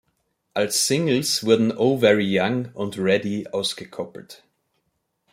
Als 0.55 0.87
Singles 0.87 1.43
wurden 1.45 1.71
"Oh 1.77 1.99
Very 1.99 2.25
Young" 2.27 2.71
und 2.73 2.97
"Ready" 2.97 3.47
ausgekoppelt. 3.51 4.43